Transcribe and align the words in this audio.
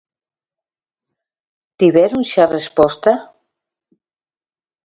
Tiveron 1.79 2.21
xa 2.31 2.43
resposta? 2.57 3.11